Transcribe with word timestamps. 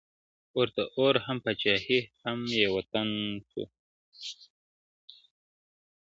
ورته 0.57 0.83
اور 0.97 1.15
هم 1.25 1.37
پاچهي 1.45 1.99
هم 2.23 2.39
یې 2.57 2.65
وطن 2.75 3.09
سو.! 3.49 3.63